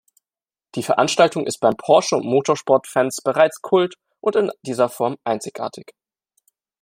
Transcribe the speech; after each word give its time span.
Die 0.73 0.81
Veranstaltung 0.81 1.45
ist 1.45 1.59
bei 1.59 1.69
Porsche- 1.69 2.15
und 2.15 2.25
Motorsport-Fans 2.25 3.21
bereits 3.21 3.61
Kult 3.61 3.97
und 4.19 4.35
in 4.35 4.49
dieser 4.63 4.89
Form 4.89 5.17
einzigartig. 5.25 5.93